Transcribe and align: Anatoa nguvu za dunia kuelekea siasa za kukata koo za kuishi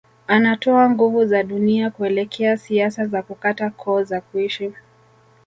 Anatoa 0.27 0.89
nguvu 0.89 1.25
za 1.25 1.43
dunia 1.43 1.91
kuelekea 1.91 2.57
siasa 2.57 3.05
za 3.07 3.21
kukata 3.21 3.69
koo 3.69 4.03
za 4.03 4.21
kuishi 4.21 4.73